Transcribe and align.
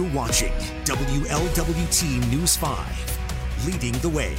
You're 0.00 0.08
watching 0.14 0.52
WLWT 0.84 2.30
News 2.30 2.56
5, 2.56 3.66
leading 3.66 3.92
the 4.00 4.08
way. 4.08 4.34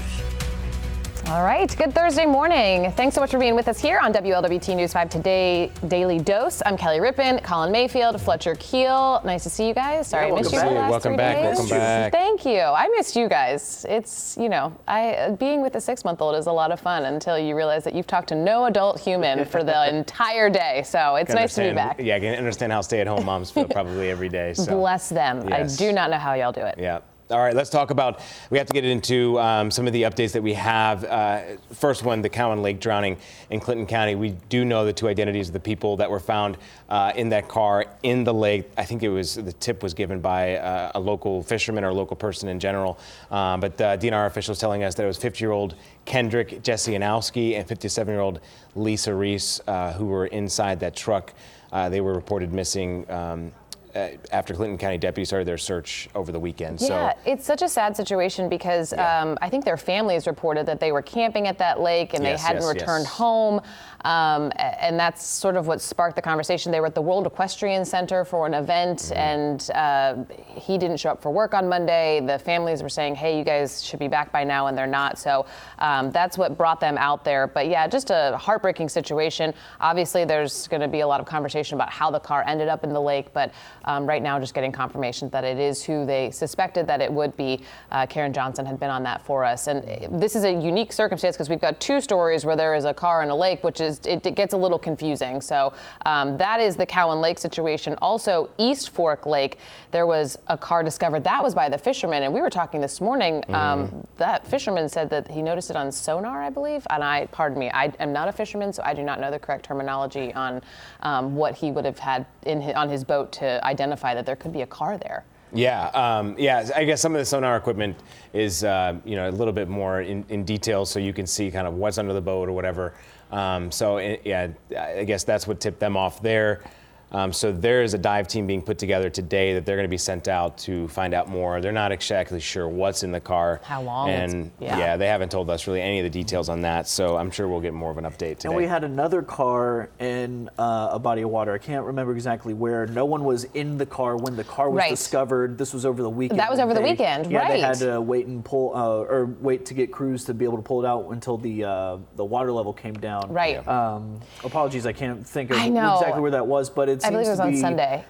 All 1.28 1.44
right, 1.44 1.74
good 1.78 1.94
Thursday 1.94 2.26
morning. 2.26 2.92
Thanks 2.92 3.16
so 3.16 3.22
much 3.22 3.32
for 3.32 3.40
being 3.40 3.56
with 3.56 3.68
us 3.70 3.80
here 3.80 4.00
on 4.00 4.12
WLWT 4.12 4.76
News 4.76 4.92
5 4.92 5.10
Today 5.10 5.72
Daily 5.88 6.20
Dose. 6.20 6.62
I'm 6.66 6.76
Kelly 6.76 7.00
Rippin, 7.00 7.40
Colin 7.40 7.72
Mayfield, 7.72 8.20
Fletcher 8.20 8.56
Keel. 8.60 9.22
Nice 9.24 9.44
to 9.44 9.50
see 9.50 9.68
you 9.68 9.74
guys. 9.74 10.08
Sorry 10.08 10.28
yeah, 10.28 10.34
I 10.34 10.36
missed 10.38 10.52
you 10.52 10.58
last 10.58 10.90
welcome 10.92 11.12
three 11.12 11.18
back, 11.18 11.36
days. 11.38 11.58
Welcome 11.60 11.78
back. 11.78 12.12
Thank 12.12 12.44
you. 12.44 12.60
I 12.60 12.90
missed 12.98 13.16
you 13.16 13.30
guys. 13.30 13.86
It's, 13.88 14.36
you 14.36 14.50
know, 14.50 14.76
I 14.88 15.36
being 15.40 15.62
with 15.62 15.76
a 15.76 15.82
six 15.82 16.04
month 16.04 16.22
old 16.22 16.36
is 16.36 16.48
a 16.48 16.52
lot 16.52 16.72
of 16.72 16.82
fun 16.82 17.06
until 17.06 17.40
you 17.40 17.56
realize 17.56 17.86
that 17.86 17.94
you've 17.94 18.08
talked 18.08 18.30
to 18.30 18.36
no 18.36 18.66
adult 18.66 19.00
human 19.00 19.46
for 19.46 19.64
the 19.64 19.90
entire 19.96 20.50
day. 20.50 20.84
So 20.84 21.16
it's 21.16 21.34
nice 21.34 21.56
to 21.56 21.70
be 21.70 21.74
back. 21.74 22.00
Yeah, 22.00 22.16
I 22.16 22.20
can 22.20 22.36
understand 22.36 22.74
how 22.74 22.82
stay 22.82 23.00
at 23.00 23.08
home 23.08 23.24
moms 23.26 23.52
feel 23.52 23.68
probably 23.68 24.10
every 24.10 24.30
day. 24.30 24.54
So. 24.54 24.66
Bless 24.82 25.10
them. 25.10 25.48
Yes. 25.48 25.80
I 25.80 25.86
do 25.86 25.94
not 25.94 26.10
know 26.10 26.18
how 26.18 26.34
y'all 26.34 26.52
do 26.52 26.62
it. 26.62 26.76
Yeah. 26.78 27.00
All 27.32 27.40
right, 27.40 27.56
let's 27.56 27.70
talk 27.70 27.92
about. 27.92 28.20
We 28.50 28.58
have 28.58 28.68
to 28.68 28.74
get 28.74 28.84
into 28.84 29.40
um, 29.40 29.72
some 29.72 29.88
of 29.88 29.94
the 29.94 30.04
updates 30.04 30.34
that 30.34 30.44
we 30.44 30.54
have. 30.54 31.06
Uh, 31.06 31.42
first 31.72 32.04
one, 32.04 32.22
the 32.22 32.28
Cowan 32.28 32.62
Lake 32.62 32.82
drowning 32.82 33.16
in 33.50 33.62
Clinton 33.62 33.88
County. 33.88 34.16
We 34.16 34.32
do 34.50 34.66
know 34.66 34.84
the 34.84 34.92
two 34.92 35.08
identities 35.08 35.48
of 35.48 35.54
the 35.54 35.62
people 35.62 35.96
that 35.98 36.12
were 36.12 36.20
found 36.20 36.58
uh, 36.90 37.14
in 37.16 37.30
that 37.30 37.48
car 37.48 37.86
in 38.04 38.26
the 38.26 38.34
lake. 38.34 38.70
I 38.78 38.84
think 38.84 39.02
it 39.02 39.08
was 39.08 39.36
the 39.36 39.54
tip 39.54 39.82
was 39.82 39.94
given 39.94 40.20
by 40.20 40.58
uh, 40.58 40.92
a 40.96 41.00
local 41.00 41.42
fisherman 41.42 41.86
or 41.86 41.90
a 41.90 41.94
local 41.94 42.18
person 42.18 42.50
in 42.50 42.60
general. 42.60 43.00
Um, 43.30 43.62
but 43.62 43.80
uh, 43.80 43.98
DNR 43.98 44.28
officials 44.28 44.60
telling 44.60 44.84
us 44.84 44.96
that 44.96 45.04
it 45.04 45.08
was 45.08 45.18
50-year-old 45.18 45.76
Kendrick 46.04 46.62
Jesse 46.64 46.92
Anowski 46.92 47.58
and 47.58 47.66
57-year-old 47.66 48.42
Lisa 48.76 49.16
Reese 49.16 49.62
uh, 49.68 49.94
who 49.94 50.08
were 50.08 50.26
inside 50.26 50.82
that 50.82 50.98
truck. 50.98 51.34
Uh, 51.72 51.88
they 51.88 52.02
were 52.02 52.14
reported 52.14 52.52
missing. 52.52 53.10
Um, 53.10 53.54
uh, 53.96 54.08
after 54.32 54.54
Clinton 54.54 54.78
County 54.78 54.98
deputies 54.98 55.30
started 55.30 55.48
their 55.48 55.58
search 55.58 56.10
over 56.16 56.32
the 56.32 56.40
weekend. 56.40 56.82
Yeah, 56.82 57.14
so, 57.14 57.20
it's 57.26 57.46
such 57.46 57.62
a 57.62 57.70
sad 57.70 57.96
situation 57.96 58.50
because 58.50 58.94
Yeah. 58.94 59.22
um, 59.22 59.38
I 59.42 59.50
think 59.50 59.66
their 59.66 59.78
families 59.78 60.28
reported 60.28 60.66
that 60.68 60.80
they 60.80 60.92
were 60.92 61.02
camping 61.02 61.48
at 61.48 61.58
that 61.60 61.80
lake 61.80 62.14
and 62.14 62.24
Yes, 62.24 62.42
they 62.42 62.48
hadn't 62.48 62.64
yes, 62.64 62.74
returned 62.74 63.04
yes. 63.06 63.14
home. 63.14 63.62
Um, 64.04 64.52
and 64.58 65.00
that's 65.00 65.24
sort 65.24 65.56
of 65.56 65.68
what 65.68 65.80
sparked 65.80 66.16
the 66.16 66.24
conversation. 66.24 66.72
They 66.72 66.80
were 66.80 66.88
at 66.88 66.96
the 66.96 67.02
World 67.04 67.28
Equestrian 67.28 67.86
Center 67.86 68.26
for 68.26 68.48
an 68.48 68.54
event, 68.56 69.00
Mm-hmm. 69.02 69.14
and 69.14 69.70
uh, 69.76 70.16
he 70.38 70.78
didn't 70.80 70.98
show 70.98 71.12
up 71.12 71.22
for 71.22 71.30
work 71.32 71.54
on 71.54 71.70
Monday. 71.70 72.20
The 72.20 72.40
families 72.40 72.82
were 72.82 72.90
saying, 72.90 73.14
"Hey, 73.16 73.38
you 73.38 73.44
guys 73.44 73.84
should 73.84 74.00
be 74.00 74.08
back 74.08 74.32
by 74.32 74.44
now," 74.44 74.68
and 74.68 74.78
they're 74.78 74.88
not. 74.88 75.20
So 75.20 75.46
um, 75.80 76.10
that's 76.12 76.36
what 76.38 76.58
brought 76.58 76.80
them 76.80 76.98
out 76.98 77.24
there. 77.24 77.46
But 77.46 77.68
yeah, 77.68 77.88
just 77.88 78.10
a 78.10 78.38
heartbreaking 78.38 78.90
situation. 78.90 79.54
Obviously, 79.80 80.26
there's 80.26 80.68
going 80.68 80.82
to 80.82 80.88
be 80.88 81.02
a 81.02 81.08
lot 81.08 81.20
of 81.20 81.26
conversation 81.28 81.76
about 81.76 81.92
how 81.92 82.10
the 82.10 82.20
car 82.20 82.44
ended 82.48 82.70
up 82.70 82.84
in 82.84 82.92
the 82.94 83.02
lake, 83.02 83.32
but 83.34 83.52
um, 83.86 84.06
right 84.06 84.22
now, 84.22 84.40
just 84.40 84.54
getting 84.54 84.72
confirmation 84.72 85.30
that 85.30 85.44
it 85.44 85.60
is 85.60 85.84
who 85.84 86.06
they 86.06 86.32
suspected 86.32 86.88
that 86.88 87.02
it 87.02 87.12
would 87.12 87.36
be. 87.38 87.62
Uh, 87.92 88.06
Karen 88.06 88.34
Johnson 88.34 88.66
had 88.66 88.80
been 88.80 88.90
on 88.90 89.04
that 89.04 89.26
for 89.26 89.44
us, 89.44 89.68
and 89.68 89.84
uh, 89.84 90.18
this 90.18 90.36
is 90.36 90.44
a 90.44 90.52
unique 90.52 90.92
circumstance 90.92 91.36
because 91.36 91.50
we've 91.50 91.62
got 91.62 91.80
two 91.80 92.02
stories 92.02 92.46
where 92.46 92.56
there 92.56 92.76
is 92.76 92.86
a 92.86 92.94
car 92.94 93.24
in 93.24 93.30
a 93.30 93.36
lake, 93.36 93.64
which 93.64 93.82
is 93.82 94.00
it, 94.06 94.26
it 94.26 94.36
gets 94.36 94.54
a 94.54 94.58
little 94.58 94.80
confusing. 94.80 95.42
So 95.42 95.74
um, 96.06 96.38
that 96.38 96.60
is 96.60 96.76
the 96.76 96.86
Cowan 96.86 97.22
Lake 97.22 97.40
situation. 97.40 97.96
Also, 98.02 98.50
East 98.58 98.90
Fork 98.92 99.26
Lake, 99.26 99.58
there 99.92 100.06
was 100.06 100.38
a 100.48 100.58
car 100.58 100.84
discovered. 100.84 101.24
That 101.24 101.44
was 101.44 101.56
by 101.56 101.70
the 101.70 101.78
fisherman, 101.78 102.24
and 102.24 102.34
we 102.34 102.42
were 102.42 102.50
talking 102.50 102.82
this 102.82 103.02
morning. 103.02 103.44
Um, 103.50 104.08
that 104.18 104.48
fisherman 104.48 104.88
said 104.90 105.10
that 105.10 105.30
he 105.30 105.42
noticed 105.42 105.70
it 105.70 105.76
on 105.76 105.92
sonar, 105.92 106.42
I 106.42 106.50
believe. 106.50 106.86
And 106.90 107.04
I, 107.04 107.28
pardon 107.28 107.60
me, 107.60 107.70
I 107.72 107.86
am 108.00 108.14
not 108.14 108.28
a 108.28 108.32
fisherman, 108.32 108.74
so 108.74 108.82
I 108.84 108.94
do 108.94 109.04
not 109.04 109.20
know 109.20 109.32
the 109.32 109.40
correct 109.40 109.66
terminology 109.66 110.34
on 110.34 110.62
um, 111.02 111.36
what 111.36 111.56
he 111.56 111.72
would 111.72 111.86
have 111.86 112.00
had 112.00 112.26
in 112.44 112.62
his, 112.62 112.76
on 112.76 112.90
his 112.90 113.04
boat 113.04 113.32
to 113.34 113.60
identify 113.72 114.14
that 114.14 114.26
there 114.26 114.36
could 114.36 114.54
be 114.54 114.62
a 114.62 114.68
car 114.68 114.98
there. 114.98 115.24
Yeah, 115.54 115.88
um, 115.88 116.36
yeah. 116.38 116.70
I 116.76 116.86
guess 116.86 117.02
some 117.02 117.14
of 117.14 117.20
the 117.20 117.26
sonar 117.26 117.58
equipment 117.58 117.98
is, 118.34 118.64
uh, 118.64 118.98
you 119.04 119.16
know, 119.16 119.30
a 119.30 119.32
little 119.32 119.54
bit 119.54 119.68
more 119.68 120.02
in, 120.02 120.24
in 120.30 120.46
detail, 120.46 120.86
so 120.86 121.00
you 121.00 121.14
can 121.14 121.28
see 121.28 121.52
kind 121.52 121.68
of 121.68 121.74
what's 121.74 121.98
under 121.98 122.14
the 122.14 122.22
boat 122.22 122.48
or 122.48 122.54
whatever. 122.54 122.94
Um, 123.32 123.72
so 123.72 123.98
eh, 123.98 124.18
yeah, 124.24 124.48
I 124.78 125.04
guess 125.04 125.24
that's 125.24 125.48
what 125.48 125.60
tipped 125.60 125.80
them 125.80 125.98
off 125.98 126.22
there. 126.22 126.64
Um, 127.12 127.34
so 127.34 127.52
there 127.52 127.84
is 127.84 127.94
a 127.94 127.98
dive 127.98 128.28
team 128.28 128.48
being 128.48 128.62
put 128.62 128.78
together 128.78 129.10
today 129.10 129.54
that 129.54 129.66
they're 129.66 129.76
going 129.76 129.86
to 129.88 129.90
be 129.90 129.98
sent 129.98 130.28
out 130.30 130.58
to 130.60 130.88
find 130.88 131.14
out 131.14 131.28
more. 131.28 131.60
They're 131.60 131.72
not 131.74 131.92
exactly 131.92 132.40
sure 132.40 132.70
what's 132.70 133.04
in 133.04 133.12
the 133.12 133.20
car, 133.20 133.60
How 133.64 133.82
long 133.82 134.10
and 134.10 134.52
yeah. 134.60 134.96
they 134.96 135.08
haven't 135.08 135.30
told 135.30 135.50
us 135.50 135.68
really 135.68 135.82
any 135.82 136.00
of 136.00 136.04
the 136.04 136.10
details 136.10 136.48
on 136.48 136.62
that. 136.62 136.88
So 136.88 137.18
I'm 137.18 137.30
sure 137.30 137.48
we'll 137.50 137.60
get 137.60 137.74
more 137.74 137.92
of 137.92 137.98
an 137.98 138.06
update 138.06 138.38
today. 138.38 138.48
And 138.50 138.56
we 138.56 138.66
had 138.66 138.84
another 138.86 139.22
car 139.22 139.90
in 140.00 140.50
uh, 140.58 140.90
a 140.92 141.00
body 141.00 141.24
of 141.24 141.30
water. 141.30 141.52
I 141.54 141.58
can't 141.58 141.86
remember 141.86 142.14
exactly 142.14 142.54
where. 142.54 142.86
No 142.88 143.04
one 143.06 143.26
was 143.26 143.44
in 143.54 143.78
the 143.78 143.86
car 143.86 144.16
when 144.16 144.38
the 144.38 144.44
car 144.46 144.70
was 144.70 144.78
Right. 144.80 144.90
discovered. 144.90 145.58
This 145.58 145.74
was 145.74 145.86
over 145.86 146.02
the 146.02 146.10
weekend. 146.10 146.40
That 146.40 146.50
was 146.50 146.60
over 146.60 146.74
the 146.74 146.80
They- 146.80 146.92
weekend, 146.92 147.30
yeah, 147.32 147.48
they 147.48 147.56
right. 147.56 147.64
had 147.64 147.76
to 147.80 148.00
wait 148.00 148.28
and 148.28 148.44
pull, 148.44 148.74
uh, 148.76 149.00
or 149.04 149.26
wait 149.42 149.66
to 149.68 149.74
get 149.74 149.92
crews 149.92 150.24
to 150.26 150.34
be 150.34 150.46
able 150.46 150.58
to 150.58 150.64
pull 150.64 150.84
it 150.84 150.88
out 150.88 151.08
until 151.12 151.38
the 151.38 151.66
uh, 151.66 151.98
the 152.16 152.24
water 152.26 152.52
level 152.52 152.72
came 152.74 152.94
down. 152.94 153.32
Right. 153.34 153.66
Um, 153.68 154.20
apologies, 154.44 154.86
I 154.86 154.94
can't 154.94 155.26
think 155.28 155.52
of 155.52 155.58
I 155.58 155.68
know. 155.68 155.96
exactly 155.98 156.22
where 156.22 156.32
that 156.32 156.48
was, 156.48 156.70
but 156.70 156.88
it 156.90 157.01
seems 157.02 157.06
I 157.06 157.12
believe 157.12 157.28
it 157.28 157.32
was 157.32 157.40
on 157.40 157.52
be, 157.52 157.58
Sunday. 157.58 158.06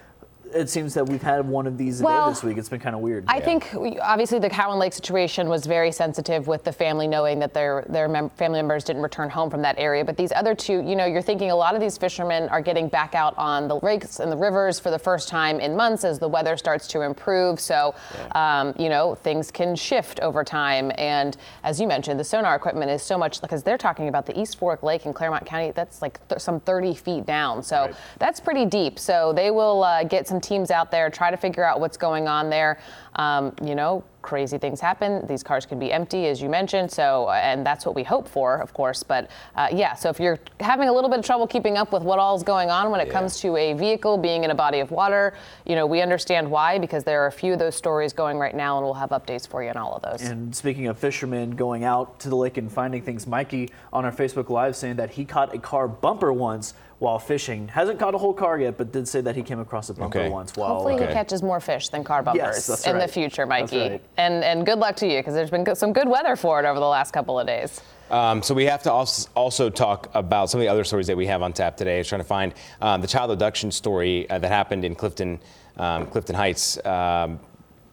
It 0.54 0.68
seems 0.68 0.94
that 0.94 1.06
we've 1.06 1.22
had 1.22 1.46
one 1.48 1.66
of 1.66 1.78
these 1.78 2.00
a 2.00 2.04
Well, 2.04 2.26
day 2.26 2.30
this 2.32 2.42
week. 2.42 2.58
It's 2.58 2.68
been 2.68 2.80
kind 2.80 2.94
of 2.94 3.00
weird. 3.00 3.24
I 3.28 3.40
think 3.40 3.70
we, 3.74 3.98
obviously 3.98 4.38
the 4.38 4.50
Cowan 4.50 4.78
Lake 4.78 4.92
situation 4.92 5.48
was 5.48 5.64
very 5.66 5.90
sensitive 5.92 6.46
with 6.46 6.64
the 6.64 6.72
family 6.72 7.06
knowing 7.06 7.38
that 7.40 7.54
their 7.54 7.84
their 7.88 8.08
mem- 8.08 8.30
family 8.30 8.58
members 8.58 8.84
didn't 8.84 9.02
return 9.02 9.30
home 9.30 9.50
from 9.50 9.62
that 9.62 9.76
area. 9.78 10.04
But 10.04 10.16
these 10.16 10.32
other 10.32 10.54
two, 10.54 10.82
you 10.82 10.94
know, 10.96 11.06
you're 11.06 11.22
thinking 11.22 11.50
a 11.50 11.56
lot 11.56 11.74
of 11.74 11.80
these 11.80 11.96
fishermen 11.96 12.48
are 12.50 12.60
getting 12.60 12.88
back 12.88 13.14
out 13.14 13.34
on 13.38 13.68
the 13.68 13.76
lakes 13.80 14.20
and 14.20 14.30
the 14.30 14.36
rivers 14.36 14.78
for 14.78 14.90
the 14.90 14.98
first 14.98 15.28
time 15.28 15.58
in 15.60 15.74
months 15.76 16.04
as 16.04 16.18
the 16.18 16.28
weather 16.28 16.56
starts 16.56 16.86
to 16.88 17.00
improve. 17.02 17.58
So, 17.58 17.94
um, 18.34 18.74
you 18.78 18.88
know, 18.88 19.14
things 19.14 19.50
can 19.50 19.74
shift 19.74 20.20
over 20.20 20.44
time. 20.44 20.92
And 20.98 21.36
as 21.64 21.80
you 21.80 21.86
mentioned, 21.86 22.20
the 22.20 22.24
sonar 22.24 22.54
equipment 22.56 22.90
is 22.90 23.02
so 23.02 23.16
much 23.16 23.40
because 23.40 23.62
they're 23.62 23.78
talking 23.78 24.08
about 24.08 24.26
the 24.26 24.38
East 24.38 24.58
Fork 24.58 24.82
Lake 24.82 25.06
in 25.06 25.12
Clermont 25.12 25.46
County. 25.46 25.70
That's 25.70 26.02
like 26.02 26.26
th- 26.28 26.40
some 26.40 26.60
30 26.60 26.94
feet 26.94 27.26
down. 27.26 27.62
So 27.62 27.82
Right. 27.82 27.94
that's 28.18 28.38
pretty 28.40 28.66
deep. 28.66 28.98
So 28.98 29.32
they 29.32 29.50
will 29.50 29.82
uh, 29.82 30.04
get 30.04 30.28
some 30.28 30.40
teams 30.42 30.70
out 30.70 30.90
there, 30.90 31.08
try 31.10 31.30
to 31.30 31.36
figure 31.36 31.64
out 31.64 31.80
what's 31.80 31.96
going 31.96 32.28
on 32.28 32.50
there. 32.50 32.78
Um, 33.16 33.54
you 33.62 33.74
know, 33.74 34.04
crazy 34.22 34.56
things 34.56 34.80
happen. 34.80 35.26
These 35.26 35.42
cars 35.42 35.66
can 35.66 35.78
be 35.78 35.92
empty, 35.92 36.26
as 36.28 36.40
you 36.40 36.48
mentioned. 36.48 36.90
So, 36.90 37.26
uh, 37.26 37.32
and 37.32 37.66
that's 37.66 37.84
what 37.84 37.94
we 37.94 38.04
hope 38.04 38.28
for, 38.28 38.56
of 38.58 38.72
course. 38.72 39.02
But 39.02 39.30
uh, 39.56 39.68
yeah, 39.72 39.94
so 39.94 40.08
if 40.08 40.18
you're 40.20 40.38
having 40.60 40.88
a 40.88 40.92
little 40.92 41.10
bit 41.10 41.18
of 41.18 41.24
trouble 41.24 41.46
keeping 41.46 41.76
up 41.76 41.92
with 41.92 42.02
what 42.04 42.18
all's 42.18 42.42
going 42.42 42.70
on 42.70 42.90
when 42.90 43.00
it 43.00 43.08
Yeah. 43.08 43.12
comes 43.14 43.40
to 43.40 43.56
a 43.56 43.72
vehicle 43.74 44.16
being 44.16 44.44
in 44.44 44.50
a 44.50 44.54
body 44.54 44.80
of 44.80 44.90
water, 44.92 45.34
you 45.66 45.74
know, 45.74 45.86
we 45.86 46.00
understand 46.00 46.50
why 46.50 46.78
because 46.78 47.04
there 47.04 47.22
are 47.22 47.26
a 47.26 47.32
few 47.32 47.52
of 47.52 47.58
those 47.58 47.74
stories 47.74 48.12
going 48.12 48.38
right 48.38 48.54
now, 48.54 48.76
and 48.78 48.84
we'll 48.84 48.94
have 48.94 49.10
updates 49.10 49.46
for 49.46 49.62
you 49.62 49.70
on 49.70 49.76
all 49.76 49.94
of 49.94 50.02
those. 50.02 50.22
And 50.22 50.54
speaking 50.54 50.86
of 50.86 50.96
fishermen 50.98 51.50
going 51.50 51.84
out 51.84 52.20
to 52.20 52.30
the 52.30 52.36
lake 52.36 52.56
and 52.56 52.70
finding 52.72 53.02
things, 53.02 53.26
Mikey 53.26 53.70
on 53.92 54.04
our 54.04 54.12
Facebook 54.12 54.48
Live 54.48 54.76
saying 54.76 54.96
that 54.96 55.10
he 55.10 55.24
caught 55.24 55.54
a 55.54 55.58
car 55.58 55.88
bumper 55.88 56.32
once 56.32 56.74
while 57.02 57.18
fishing. 57.18 57.66
Hasn't 57.66 57.98
caught 57.98 58.14
a 58.14 58.18
whole 58.18 58.32
car 58.32 58.60
yet, 58.60 58.78
but 58.78 58.92
did 58.92 59.08
say 59.08 59.20
that 59.22 59.34
he 59.34 59.42
came 59.42 59.58
across 59.58 59.90
a 59.90 59.94
bumper 59.94 60.20
Okay. 60.20 60.28
once 60.28 60.54
while. 60.56 60.74
Hopefully 60.74 60.94
okay. 60.94 61.08
he 61.08 61.12
catches 61.12 61.42
more 61.42 61.58
fish 61.58 61.88
than 61.88 62.04
car 62.04 62.22
bumpers 62.22 62.68
that's 62.68 62.86
in 62.86 62.96
the 62.96 63.08
future, 63.08 63.44
Mikey. 63.44 63.80
right. 63.80 64.02
And 64.16 64.44
and 64.44 64.64
good 64.64 64.78
luck 64.78 64.94
to 64.96 65.08
you 65.08 65.18
because 65.18 65.34
there's 65.34 65.50
been 65.50 65.64
go- 65.64 65.74
some 65.74 65.92
good 65.92 66.08
weather 66.08 66.36
for 66.36 66.60
it 66.60 66.64
over 66.64 66.78
the 66.78 66.86
last 66.86 67.12
couple 67.12 67.40
of 67.40 67.46
days. 67.46 67.80
Um, 68.12 68.40
so 68.40 68.54
we 68.54 68.66
have 68.66 68.84
to 68.84 68.92
also, 68.92 69.28
also 69.34 69.68
talk 69.68 70.10
about 70.14 70.48
some 70.48 70.60
of 70.60 70.64
the 70.64 70.68
other 70.68 70.84
stories 70.84 71.08
that 71.08 71.16
we 71.16 71.26
have 71.26 71.42
on 71.42 71.52
tap 71.52 71.76
today. 71.76 71.96
I 71.96 71.98
was 71.98 72.08
trying 72.08 72.20
to 72.20 72.26
find 72.26 72.54
um, 72.80 73.00
the 73.00 73.08
child 73.08 73.32
abduction 73.32 73.72
story 73.72 74.30
uh, 74.30 74.38
that 74.38 74.48
happened 74.48 74.84
in 74.84 74.94
Clifton, 74.94 75.40
um, 75.78 76.06
Clifton 76.06 76.36
Heights. 76.36 76.78
Um, 76.84 77.40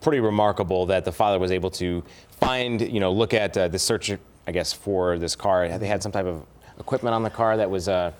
pretty 0.02 0.20
remarkable 0.20 0.86
that 0.86 1.04
the 1.04 1.12
father 1.12 1.40
was 1.40 1.52
able 1.52 1.72
to 1.72 2.04
find, 2.40 2.82
you 2.82 3.00
know, 3.00 3.12
look 3.12 3.34
at 3.34 3.58
uh, 3.58 3.70
the 3.70 3.80
search, 3.80 4.12
I 4.46 4.52
guess, 4.52 4.72
for 4.72 5.18
this 5.18 5.36
car. 5.36 5.68
They 5.80 5.88
had 5.88 6.04
some 6.04 6.12
type 6.12 6.26
of 6.26 6.46
equipment 6.80 7.16
on 7.16 7.24
the 7.24 7.30
car 7.30 7.58
that 7.58 7.70
was 7.70 7.88
a 7.88 8.14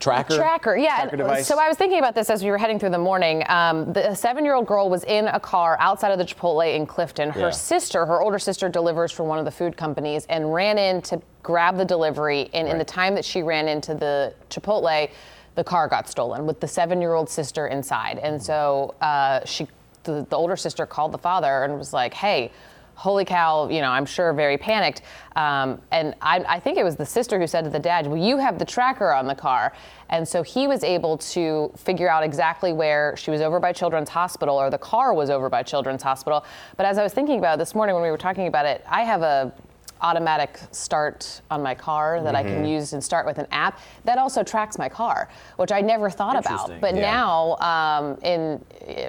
tracker. 0.00 0.36
Tracker, 0.36 0.76
yeah. 0.76 1.02
Tracker 1.02 1.16
device. 1.16 1.46
So 1.46 1.58
I 1.58 1.68
was 1.68 1.76
thinking 1.76 1.98
about 1.98 2.14
this 2.14 2.30
as 2.30 2.42
we 2.42 2.50
were 2.50 2.58
heading 2.58 2.78
through 2.78 2.90
the 2.90 2.98
morning. 2.98 3.44
Um, 3.48 3.92
the 3.92 4.14
seven-year-old 4.14 4.66
girl 4.66 4.90
was 4.90 5.04
in 5.04 5.28
a 5.28 5.40
car 5.40 5.76
outside 5.80 6.12
of 6.12 6.18
the 6.18 6.24
Chipotle 6.24 6.74
in 6.74 6.86
Clifton. 6.86 7.30
Her 7.30 7.40
Yeah. 7.40 7.50
sister, 7.50 8.06
her 8.06 8.20
older 8.20 8.38
sister, 8.38 8.68
delivers 8.68 9.12
for 9.12 9.24
one 9.24 9.38
of 9.38 9.44
the 9.44 9.50
food 9.50 9.76
companies 9.76 10.26
and 10.28 10.52
ran 10.52 10.78
in 10.78 11.02
to 11.02 11.20
grab 11.42 11.76
the 11.76 11.84
delivery. 11.84 12.50
And 12.54 12.68
in 12.68 12.78
the 12.78 12.84
time 12.84 13.14
that 13.14 13.24
she 13.24 13.42
ran 13.42 13.68
into 13.68 13.94
the 13.94 14.34
Chipotle, 14.50 15.10
the 15.54 15.64
car 15.64 15.88
got 15.88 16.08
stolen 16.08 16.46
with 16.46 16.60
the 16.60 16.68
seven-year-old 16.68 17.28
sister 17.28 17.66
inside. 17.68 18.18
And 18.18 18.42
so 18.42 18.94
uh, 19.00 19.44
she, 19.44 19.68
the, 20.02 20.26
the 20.28 20.36
older 20.36 20.56
sister, 20.56 20.86
called 20.86 21.12
the 21.12 21.18
father 21.18 21.64
and 21.64 21.78
was 21.78 21.92
like, 21.92 22.14
"Hey." 22.14 22.50
Holy 22.94 23.24
cow, 23.24 23.68
you 23.68 23.80
know, 23.80 23.90
I'm 23.90 24.06
sure 24.06 24.32
very 24.32 24.56
panicked. 24.58 25.02
Um, 25.36 25.80
and 25.90 26.14
I, 26.22 26.44
I 26.48 26.60
think 26.60 26.78
it 26.78 26.84
was 26.84 26.96
the 26.96 27.06
sister 27.06 27.38
who 27.40 27.46
said 27.46 27.64
to 27.64 27.70
the 27.70 27.78
dad, 27.78 28.06
well, 28.06 28.16
you 28.16 28.38
have 28.38 28.58
the 28.58 28.64
tracker 28.64 29.12
on 29.12 29.26
the 29.26 29.34
car. 29.34 29.72
And 30.08 30.26
so 30.26 30.42
he 30.42 30.66
was 30.68 30.84
able 30.84 31.18
to 31.18 31.72
figure 31.76 32.08
out 32.08 32.22
exactly 32.22 32.72
where 32.72 33.16
she 33.16 33.30
was 33.30 33.40
over 33.40 33.58
by 33.58 33.72
Children's 33.72 34.10
Hospital 34.10 34.56
or 34.56 34.70
the 34.70 34.78
car 34.78 35.12
was 35.12 35.30
over 35.30 35.48
by 35.48 35.62
Children's 35.62 36.02
Hospital. 36.02 36.44
But 36.76 36.86
as 36.86 36.98
I 36.98 37.02
was 37.02 37.12
thinking 37.12 37.38
about 37.38 37.54
it 37.54 37.58
this 37.58 37.74
morning 37.74 37.94
when 37.94 38.02
we 38.02 38.10
were 38.10 38.18
talking 38.18 38.46
about 38.46 38.66
it, 38.66 38.84
I 38.88 39.02
have 39.02 39.22
a 39.22 39.52
automatic 40.00 40.58
start 40.70 41.40
on 41.50 41.62
my 41.62 41.74
car 41.74 42.22
that 42.22 42.34
I 42.34 42.42
Mm-hmm. 42.42 42.54
can 42.56 42.66
use 42.66 42.92
and 42.92 43.02
start 43.02 43.24
with 43.24 43.38
an 43.38 43.46
app. 43.50 43.78
That 44.04 44.18
also 44.18 44.42
tracks 44.42 44.76
my 44.78 44.88
car, 44.88 45.28
which 45.56 45.72
I 45.72 45.80
never 45.80 46.10
thought 46.10 46.36
about. 46.36 46.78
But 46.80 46.94
Yeah. 46.94 47.10
now, 47.12 47.56
um, 47.58 48.18
in 48.22 48.62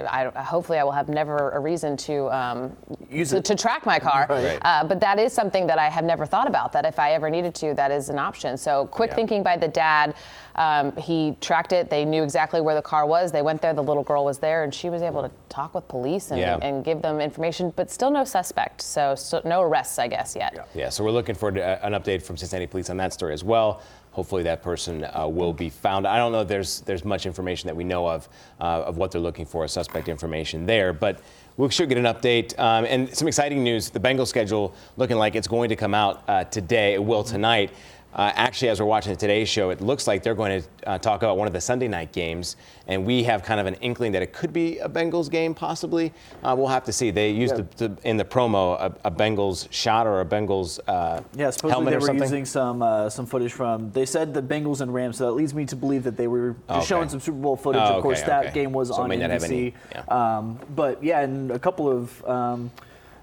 I, 0.08 0.24
hopefully, 0.42 0.78
I 0.78 0.84
will 0.84 0.92
have 0.92 1.08
never 1.10 1.50
a 1.50 1.58
reason 1.60 1.96
to 1.98 2.30
um, 2.34 2.74
Use 3.10 3.30
to, 3.30 3.36
it. 3.38 3.44
to 3.44 3.54
track 3.54 3.84
my 3.84 3.98
car. 3.98 4.26
Right. 4.28 4.58
Uh, 4.62 4.84
but 4.84 5.00
that 5.00 5.18
is 5.18 5.32
something 5.34 5.66
that 5.66 5.78
I 5.78 5.90
have 5.90 6.04
never 6.04 6.24
thought 6.24 6.46
about. 6.48 6.72
That 6.72 6.86
if 6.86 6.98
I 6.98 7.12
ever 7.12 7.28
needed 7.28 7.54
to, 7.56 7.74
that 7.74 7.90
is 7.90 8.08
an 8.08 8.18
option. 8.18 8.56
So 8.56 8.86
quick 8.86 9.10
Yeah. 9.10 9.16
thinking 9.16 9.42
by 9.42 9.56
the 9.58 9.68
dad. 9.68 10.14
Um, 10.54 10.96
he 10.96 11.36
tracked 11.42 11.72
it. 11.74 11.90
They 11.90 12.06
knew 12.06 12.22
exactly 12.22 12.62
where 12.62 12.74
the 12.74 12.80
car 12.80 13.04
was. 13.04 13.30
They 13.30 13.42
went 13.42 13.60
there. 13.60 13.74
The 13.74 13.82
little 13.82 14.02
girl 14.02 14.24
was 14.24 14.38
there, 14.38 14.64
and 14.64 14.72
she 14.72 14.88
was 14.88 15.02
able 15.02 15.22
to 15.22 15.30
talk 15.50 15.74
with 15.74 15.86
police 15.86 16.30
and, 16.30 16.40
Yeah. 16.40 16.56
and 16.62 16.82
give 16.82 17.02
them 17.02 17.20
information. 17.20 17.74
But 17.76 17.90
still 17.90 18.10
no 18.10 18.24
suspect. 18.24 18.80
So, 18.80 19.14
so 19.14 19.42
no 19.44 19.60
arrests, 19.60 19.98
I 19.98 20.08
guess 20.08 20.34
yet. 20.34 20.54
Yeah, 20.54 20.62
so 20.90 21.02
we're 21.02 21.10
looking 21.10 21.34
for 21.34 21.48
uh, 21.48 21.78
an 21.82 21.92
update 21.94 22.22
from 22.22 22.36
Cincinnati 22.36 22.66
Police 22.66 22.90
on 22.90 22.98
that 22.98 23.12
story 23.12 23.32
as 23.32 23.42
well. 23.42 23.80
Hopefully, 24.10 24.42
that 24.42 24.62
person 24.62 25.04
uh, 25.04 25.26
will 25.26 25.52
be 25.52 25.70
found. 25.70 26.06
I 26.06 26.18
don't 26.18 26.32
know 26.32 26.44
there's 26.44 26.80
there's 26.82 27.04
much 27.04 27.24
information 27.24 27.66
that 27.66 27.74
we 27.74 27.84
know 27.84 28.06
of 28.06 28.28
uh, 28.60 28.82
of 28.84 28.98
what 28.98 29.10
they're 29.10 29.20
looking 29.20 29.46
for, 29.46 29.66
suspect 29.68 30.08
information 30.08 30.66
there, 30.66 30.92
but 30.92 31.20
we 31.56 31.70
should 31.70 31.88
get 31.88 31.96
an 31.98 32.04
update. 32.04 32.58
Um, 32.58 32.84
and 32.84 33.14
some 33.14 33.26
exciting 33.26 33.64
news: 33.64 33.88
the 33.88 34.00
Bengals 34.00 34.28
schedule 34.28 34.74
looking 34.96 35.16
like 35.16 35.34
it's 35.34 35.48
going 35.48 35.70
to 35.70 35.76
come 35.76 35.94
out 35.94 36.22
uh, 36.28 36.44
today. 36.44 36.94
It 36.94 37.02
will 37.04 37.24
tonight. 37.24 37.70
Uh, 38.16 38.32
actually, 38.34 38.70
as 38.70 38.80
we're 38.80 38.86
watching 38.86 39.12
the 39.12 39.16
Today 39.18 39.44
Show, 39.44 39.68
it 39.68 39.82
looks 39.82 40.06
like 40.06 40.22
they're 40.22 40.34
going 40.34 40.62
to 40.62 40.68
uh, 40.88 40.96
talk 40.98 41.20
about 41.22 41.36
one 41.36 41.46
of 41.46 41.52
the 41.52 41.60
Sunday 41.60 41.86
night 41.86 42.12
games, 42.12 42.56
and 42.86 43.04
we 43.04 43.22
have 43.24 43.42
kind 43.42 43.60
of 43.60 43.66
an 43.66 43.74
inkling 43.82 44.10
that 44.12 44.22
it 44.22 44.32
could 44.32 44.54
be 44.54 44.78
a 44.78 44.88
Bengals 44.88 45.30
game, 45.30 45.54
possibly. 45.54 46.14
Uh, 46.42 46.54
we'll 46.56 46.66
have 46.66 46.82
to 46.84 46.92
see. 46.94 47.10
They 47.10 47.28
used 47.30 47.58
Yeah. 47.58 47.64
the, 47.76 47.88
the, 47.88 48.08
in 48.08 48.16
the 48.16 48.24
promo 48.24 48.72
a, 48.80 48.94
a 49.04 49.10
Bengals 49.10 49.70
shot 49.70 50.06
or 50.06 50.22
a 50.22 50.24
Bengals 50.24 50.80
uh, 50.88 51.20
Yeah, 51.34 51.50
supposedly 51.50 51.70
helmet 51.72 51.90
they 52.00 52.12
were 52.14 52.14
using 52.24 52.46
some 52.46 52.80
uh, 52.80 53.10
some 53.10 53.26
footage 53.26 53.52
from. 53.52 53.90
They 53.92 54.06
said 54.06 54.32
the 54.32 54.40
Bengals 54.42 54.80
and 54.80 54.94
Rams, 54.94 55.18
so 55.18 55.26
that 55.26 55.32
leads 55.32 55.52
me 55.52 55.66
to 55.66 55.76
believe 55.76 56.02
that 56.04 56.16
they 56.16 56.26
were 56.26 56.52
just 56.68 56.70
Okay. 56.70 56.86
showing 56.86 57.10
some 57.10 57.20
Super 57.20 57.36
Bowl 57.36 57.54
footage. 57.56 57.82
Oh, 57.84 57.96
of 57.96 58.02
course, 58.02 58.20
okay, 58.20 58.28
that 58.28 58.54
game 58.54 58.72
was 58.72 58.88
So 58.88 58.94
on 58.94 59.10
have 59.10 59.20
any- 59.44 59.72
NBC. 59.72 59.74
yeah. 59.92 60.36
um, 60.38 60.58
but 60.74 61.04
yeah, 61.04 61.20
and 61.20 61.50
a 61.50 61.58
couple 61.58 61.86
of. 61.90 62.24
Um, 62.24 62.70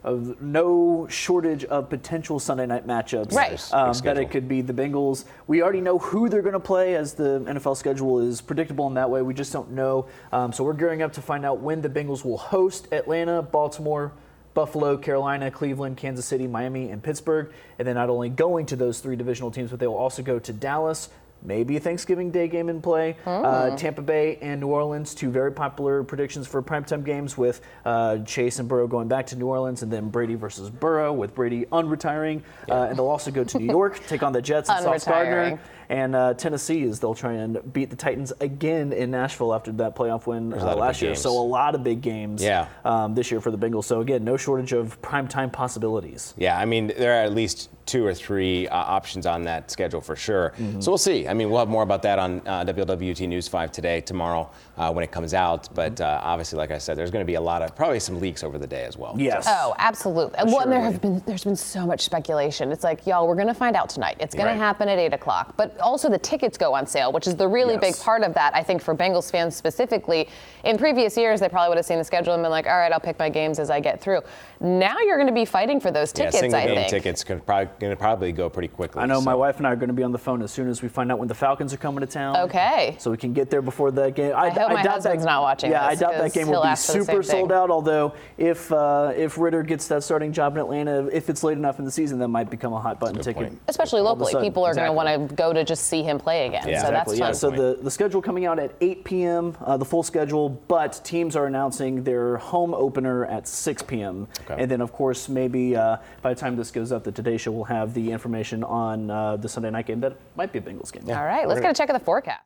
of 0.03 0.41
no 0.41 1.07
shortage 1.09 1.63
of 1.65 1.89
potential 1.89 2.39
Sunday 2.39 2.65
night 2.65 2.85
matchups. 2.85 3.33
Right. 3.33 3.73
Um, 3.73 3.93
that 4.03 4.17
it 4.17 4.31
could 4.31 4.47
be 4.47 4.61
the 4.61 4.73
Bengals. 4.73 5.25
We 5.47 5.61
already 5.61 5.81
know 5.81 5.97
who 5.97 6.29
they're 6.29 6.41
going 6.41 6.53
to 6.53 6.59
play, 6.59 6.95
as 6.95 7.13
the 7.13 7.39
NFL 7.47 7.77
schedule 7.77 8.19
is 8.19 8.41
predictable 8.41 8.87
in 8.87 8.95
that 8.95 9.09
way. 9.09 9.21
We 9.21 9.33
just 9.33 9.53
don't 9.53 9.71
know. 9.71 10.07
Um, 10.31 10.51
so 10.51 10.63
we're 10.63 10.73
gearing 10.73 11.01
up 11.01 11.13
to 11.13 11.21
find 11.21 11.45
out 11.45 11.59
when 11.59 11.81
the 11.81 11.89
Bengals 11.89 12.25
will 12.25 12.37
host 12.37 12.87
Atlanta, 12.91 13.41
Baltimore, 13.41 14.11
Buffalo, 14.53 14.97
Carolina, 14.97 15.49
Cleveland, 15.49 15.97
Kansas 15.97 16.25
City, 16.25 16.47
Miami, 16.47 16.89
and 16.91 17.01
Pittsburgh. 17.01 17.51
And 17.79 17.87
then 17.87 17.95
not 17.95 18.09
only 18.09 18.29
going 18.29 18.65
to 18.67 18.75
those 18.75 18.99
three 18.99 19.15
divisional 19.15 19.51
teams, 19.51 19.71
but 19.71 19.79
they 19.79 19.87
will 19.87 19.95
also 19.95 20.21
go 20.21 20.37
to 20.39 20.53
Dallas. 20.53 21.09
Maybe 21.45 21.75
a 21.75 21.79
Thanksgiving 21.79 22.31
Day 22.31 22.47
game 22.47 22.69
in 22.69 22.81
play. 22.81 23.17
Uh, 23.25 23.75
Tampa 23.75 24.01
Bay 24.01 24.37
and 24.41 24.61
New 24.61 24.67
Orleans, 24.67 25.13
two 25.13 25.29
very 25.29 25.51
popular 25.51 26.03
predictions 26.03 26.47
for 26.47 26.61
primetime 26.63 27.03
games 27.03 27.37
with 27.37 27.61
uh, 27.85 28.19
Chase 28.19 28.59
and 28.59 28.69
Burrow 28.69 28.87
going 28.87 29.07
back 29.07 29.27
to 29.27 29.35
New 29.35 29.47
Orleans, 29.47 29.83
and 29.83 29.91
then 29.91 30.09
Brady 30.09 30.35
versus 30.35 30.69
Burrow 30.69 31.11
with 31.11 31.35
Brady 31.35 31.65
unretiring. 31.65 32.41
Uh, 32.69 32.83
and 32.89 32.97
they'll 32.97 33.07
also 33.07 33.29
go 33.31 33.43
to 33.43 33.59
New 33.59 33.65
York, 33.65 33.99
take 34.07 34.23
on 34.23 34.31
the 34.33 34.41
Jets 34.41 34.69
and 34.69 34.83
Sauce 34.83 35.05
Gardner. 35.05 35.59
And 35.89 36.15
uh, 36.15 36.33
Tennessee 36.33 36.83
is 36.83 36.99
they'll 37.01 37.13
try 37.13 37.33
and 37.33 37.73
beat 37.73 37.89
the 37.89 37.95
Titans 37.95 38.31
again 38.39 38.93
in 38.93 39.11
Nashville 39.11 39.53
after 39.53 39.71
that 39.73 39.95
playoff 39.95 40.25
win 40.25 40.53
uh, 40.53 40.75
last 40.75 41.01
year. 41.01 41.11
games. 41.11 41.21
So 41.21 41.31
a 41.37 41.43
lot 41.43 41.75
of 41.75 41.83
big 41.83 42.01
games 42.01 42.41
Yeah. 42.41 42.67
um, 42.85 43.13
this 43.13 43.29
year 43.29 43.41
for 43.41 43.51
the 43.51 43.57
Bengals. 43.57 43.83
So 43.83 43.99
again, 43.99 44.23
no 44.23 44.37
shortage 44.37 44.71
of 44.71 44.99
primetime 45.01 45.51
possibilities. 45.51 46.33
Yeah, 46.37 46.57
I 46.57 46.65
mean, 46.65 46.87
there 46.87 47.11
are 47.19 47.23
at 47.25 47.33
least 47.33 47.69
two 47.85 48.05
or 48.05 48.13
three 48.13 48.67
uh, 48.67 48.75
options 48.75 49.25
on 49.25 49.43
that 49.43 49.69
schedule 49.71 50.01
for 50.01 50.15
sure. 50.15 50.53
So 50.79 50.91
we'll 50.91 50.97
see. 50.97 51.27
I 51.27 51.33
mean, 51.33 51.49
we'll 51.49 51.59
have 51.59 51.69
more 51.69 51.83
about 51.83 52.01
that 52.03 52.19
on 52.19 52.41
uh, 52.47 52.63
WLWT 52.65 53.27
News 53.27 53.47
5 53.47 53.71
today, 53.71 54.01
tomorrow, 54.01 54.49
uh, 54.77 54.91
when 54.91 55.03
it 55.03 55.11
comes 55.11 55.33
out. 55.33 55.73
But 55.75 55.99
uh, 55.99 56.21
obviously, 56.23 56.57
like 56.57 56.71
I 56.71 56.77
said, 56.77 56.97
there's 56.97 57.11
going 57.11 57.23
to 57.23 57.29
be 57.29 57.35
a 57.35 57.41
lot 57.41 57.61
of, 57.61 57.75
probably 57.75 57.99
some 57.99 58.19
leaks 58.19 58.43
over 58.43 58.57
the 58.57 58.67
day 58.67 58.83
as 58.83 58.97
well. 58.97 59.15
Yes. 59.17 59.45
Oh, 59.47 59.73
absolutely. 59.77 60.37
well, 60.45 60.59
and 60.59 60.71
there 60.71 60.81
have 60.81 61.01
been 61.01 61.21
there's 61.25 61.43
been 61.43 61.55
so 61.55 61.85
much 61.85 62.01
speculation. 62.01 62.71
It's 62.71 62.83
like, 62.83 63.05
y'all, 63.05 63.27
we're 63.27 63.35
gonna 63.35 63.53
find 63.53 63.75
out 63.75 63.89
tonight. 63.89 64.17
It's 64.19 64.35
gonna 64.35 64.55
happen 64.55 64.87
at 64.89 64.97
eight 64.99 65.13
o'clock. 65.13 65.55
But 65.57 65.77
also 65.79 66.09
the 66.09 66.17
tickets 66.17 66.57
go 66.57 66.73
on 66.73 66.87
sale, 66.87 67.11
which 67.11 67.27
is 67.27 67.35
the 67.35 67.47
really 67.47 67.77
big 67.77 67.97
part 67.97 68.23
of 68.23 68.33
that. 68.35 68.55
I 68.55 68.63
think 68.63 68.81
for 68.81 68.95
Bengals 68.95 69.31
fans 69.31 69.55
specifically. 69.55 70.29
In 70.63 70.77
previous 70.77 71.17
years, 71.17 71.39
they 71.39 71.49
probably 71.49 71.69
would 71.69 71.77
have 71.77 71.85
seen 71.85 71.97
the 71.97 72.03
schedule 72.03 72.33
and 72.33 72.43
been 72.43 72.51
like, 72.51 72.67
all 72.67 72.77
right, 72.77 72.91
I'll 72.91 72.99
pick 72.99 73.19
my 73.19 73.29
games 73.29 73.59
as 73.59 73.69
I 73.69 73.79
get 73.79 74.01
through. 74.01 74.21
Now 74.59 74.99
you're 74.99 75.17
gonna 75.17 75.31
be 75.31 75.45
fighting 75.45 75.79
for 75.79 75.91
those 75.91 76.11
tickets. 76.11 76.35
Yeah, 76.35 76.41
tickets. 76.41 76.53
single 76.53 76.59
I 76.59 76.65
game 76.65 76.89
think. 76.89 76.89
tickets 77.03 77.23
could 77.23 77.45
probably, 77.45 77.69
gonna 77.79 77.95
probably 77.95 78.31
go 78.31 78.49
pretty 78.49 78.67
quickly. 78.67 79.01
I 79.01 79.05
know 79.05 79.21
my 79.21 79.35
wife 79.35 79.57
and 79.57 79.67
I 79.67 79.71
are 79.71 79.75
going 79.75 79.87
to 79.89 79.93
be 79.93 80.03
on 80.03 80.11
the 80.11 80.17
phone 80.17 80.41
as 80.41 80.51
soon 80.51 80.67
as 80.69 80.81
we 80.81 80.89
find 80.89 81.11
out 81.11 81.19
when 81.19 81.27
the 81.27 81.35
Falcons 81.35 81.73
are 81.73 81.77
coming 81.77 82.01
to 82.01 82.05
town. 82.07 82.37
Okay. 82.37 82.95
So 82.99 83.11
we 83.11 83.17
can 83.17 83.33
get 83.33 83.49
there 83.49 83.61
before 83.61 83.91
the 83.91 84.09
game. 84.11 84.33
I 84.35 84.49
hope 84.49 84.69
my 84.71 84.83
doubt 84.83 84.93
husband's 84.95 85.23
that, 85.23 85.29
not 85.31 85.41
watching 85.41 85.71
Yeah, 85.71 85.89
this, 85.89 85.99
I 85.99 86.01
doubt 86.03 86.11
that 86.13 86.21
'cause 86.21 86.33
game 86.33 86.47
he'll 86.47 86.61
be 86.61 86.67
ask 86.69 86.91
for 86.91 86.99
the 86.99 87.05
super 87.05 87.23
sold 87.23 87.51
out. 87.51 87.69
Although 87.69 88.13
if 88.37 88.71
uh, 88.71 89.11
if 89.15 89.37
Ridder 89.37 89.63
gets 89.63 89.87
that 89.87 90.03
starting 90.03 90.31
job 90.33 90.53
in 90.55 90.59
Atlanta, 90.61 91.07
if 91.07 91.29
it's 91.29 91.43
late 91.43 91.57
enough 91.57 91.79
in 91.79 91.85
the 91.85 91.91
season, 91.91 92.19
that 92.19 92.27
might 92.29 92.49
become 92.49 92.73
a 92.73 92.79
hot 92.79 92.99
button 92.99 93.15
good 93.15 93.23
ticket. 93.23 93.43
point. 93.43 93.61
Especially 93.67 93.99
all 94.01 94.15
locally, 94.15 94.35
people 94.41 94.63
are 94.65 94.69
Exactly. 94.71 94.95
going 94.95 95.05
to 95.07 95.19
want 95.19 95.29
to 95.29 95.35
go 95.35 95.53
to 95.53 95.63
just 95.63 95.85
see 95.85 96.03
him 96.03 96.19
play 96.19 96.47
again. 96.47 96.67
Yeah. 96.67 96.81
so 96.81 96.87
Exactly. 96.87 97.17
Yeah. 97.17 97.25
that's 97.27 97.39
So 97.39 97.49
fun. 97.49 97.57
the, 97.59 97.77
the 97.81 97.91
schedule 97.91 98.21
coming 98.21 98.45
out 98.45 98.59
at 98.59 98.71
8 98.81 99.03
p.m. 99.03 99.57
Uh, 99.63 99.77
the 99.77 99.85
full 99.85 100.03
schedule, 100.03 100.49
but 100.67 101.01
teams 101.03 101.35
are 101.35 101.45
announcing 101.47 102.03
their 102.03 102.37
home 102.37 102.73
opener 102.73 103.25
at 103.25 103.47
6 103.47 103.81
p.m. 103.83 104.27
Okay. 104.49 104.61
And 104.61 104.69
then, 104.71 104.81
of 104.81 104.91
course, 104.91 105.29
maybe 105.29 105.75
uh, 105.75 105.97
by 106.21 106.33
the 106.33 106.39
time 106.39 106.55
this 106.55 106.71
goes 106.71 106.91
up, 106.91 107.03
the 107.03 107.11
Today 107.11 107.37
Show 107.37 107.51
will 107.51 107.62
have 107.63 107.93
the 107.93 108.11
information 108.11 108.63
on 108.63 109.09
uh, 109.09 109.37
the 109.37 109.49
Sunday 109.49 109.69
night 109.69 109.85
game 109.85 109.99
that 110.01 110.17
might 110.35 110.51
be 110.51 110.59
a 110.59 110.61
Bengals 110.61 110.91
game. 110.91 111.03
All 111.09 111.23
right, 111.23 111.47
let's 111.47 111.59
We're 111.59 111.63
get 111.63 111.71
a 111.71 111.73
check 111.73 111.89
of 111.89 111.99
the 111.99 112.03
forecast. 112.03 112.41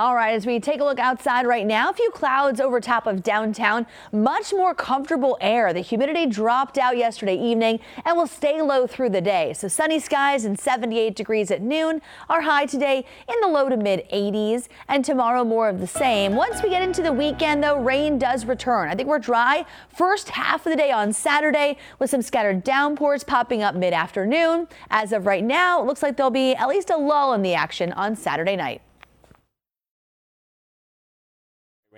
All 0.00 0.14
right, 0.14 0.32
as 0.32 0.46
we 0.46 0.60
take 0.60 0.80
a 0.80 0.84
look 0.84 0.98
outside 0.98 1.46
right 1.46 1.66
now, 1.66 1.90
a 1.90 1.92
few 1.92 2.10
clouds 2.10 2.58
over 2.58 2.80
top 2.80 3.06
of 3.06 3.22
downtown, 3.22 3.86
much 4.12 4.50
more 4.50 4.74
comfortable 4.74 5.36
air. 5.42 5.74
The 5.74 5.80
humidity 5.80 6.24
dropped 6.24 6.78
out 6.78 6.96
yesterday 6.96 7.36
evening 7.36 7.80
and 8.06 8.16
will 8.16 8.26
stay 8.26 8.62
low 8.62 8.86
through 8.86 9.10
the 9.10 9.20
day. 9.20 9.52
So 9.52 9.68
sunny 9.68 9.98
skies 9.98 10.46
and 10.46 10.58
78 10.58 11.14
degrees 11.14 11.50
at 11.50 11.60
noon. 11.60 12.00
Our 12.30 12.40
high 12.40 12.64
today 12.64 13.04
in 13.28 13.40
the 13.42 13.48
low 13.48 13.68
to 13.68 13.76
mid 13.76 14.08
80s 14.10 14.68
and 14.88 15.04
tomorrow 15.04 15.44
more 15.44 15.68
of 15.68 15.80
the 15.80 15.86
same. 15.86 16.34
Once 16.34 16.62
we 16.62 16.70
get 16.70 16.82
into 16.82 17.02
the 17.02 17.12
weekend 17.12 17.62
though, 17.62 17.78
rain 17.78 18.18
does 18.18 18.46
return. 18.46 18.88
I 18.88 18.94
think 18.94 19.06
we're 19.06 19.18
dry 19.18 19.66
first 19.90 20.30
half 20.30 20.64
of 20.64 20.72
the 20.72 20.78
day 20.78 20.90
on 20.90 21.12
Saturday 21.12 21.76
with 21.98 22.08
some 22.08 22.22
scattered 22.22 22.64
downpours 22.64 23.22
popping 23.22 23.62
up 23.62 23.74
mid 23.74 23.92
afternoon. 23.92 24.66
As 24.88 25.12
of 25.12 25.26
right 25.26 25.44
now, 25.44 25.82
it 25.82 25.86
looks 25.86 26.02
like 26.02 26.16
there'll 26.16 26.30
be 26.30 26.54
at 26.54 26.68
least 26.70 26.88
a 26.88 26.96
lull 26.96 27.34
in 27.34 27.42
the 27.42 27.52
action 27.52 27.92
on 27.92 28.16
Saturday 28.16 28.56
night. 28.56 28.80